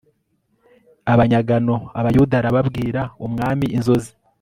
abanyagano 1.13 1.75
Abayuda 1.99 2.35
arabwira 2.41 3.01
umwami 3.25 3.65
inzozi 3.77 4.11